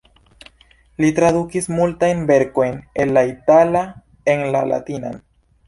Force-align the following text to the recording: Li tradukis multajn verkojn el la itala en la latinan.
Li 1.03 1.11
tradukis 1.19 1.69
multajn 1.79 2.25
verkojn 2.33 2.81
el 3.05 3.15
la 3.19 3.25
itala 3.35 3.85
en 4.35 4.43
la 4.57 4.67
latinan. 4.75 5.25